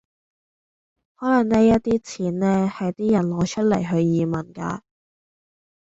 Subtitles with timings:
[1.13, 4.81] 可能呢一啲錢呢，係啲人攞出嚟去移民㗎